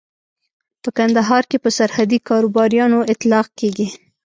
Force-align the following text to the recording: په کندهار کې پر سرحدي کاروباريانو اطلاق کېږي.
په 0.81 0.89
کندهار 0.97 1.43
کې 1.49 1.57
پر 1.63 1.71
سرحدي 1.77 2.19
کاروباريانو 2.29 2.99
اطلاق 3.13 3.47
کېږي. 3.59 3.87